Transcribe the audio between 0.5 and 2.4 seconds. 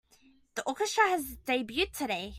The orchestra has its debut today.